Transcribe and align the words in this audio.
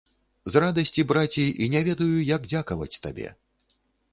З 0.53 0.61
радасці, 0.63 1.03
браце, 1.11 1.45
і 1.65 1.67
не 1.73 1.81
ведаю, 1.89 2.17
як 2.33 2.49
дзякаваць 2.55 3.01
табе. 3.05 3.27